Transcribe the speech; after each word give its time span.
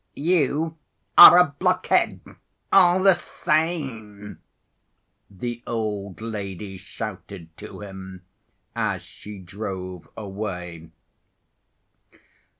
"You 0.15 0.79
are 1.15 1.37
a 1.37 1.55
blockhead 1.59 2.21
all 2.73 3.03
the 3.03 3.13
same," 3.13 4.39
the 5.29 5.61
old 5.67 6.21
lady 6.21 6.77
shouted 6.77 7.55
to 7.57 7.81
him 7.81 8.23
as 8.75 9.03
she 9.03 9.37
drove 9.37 10.07
away. 10.17 10.89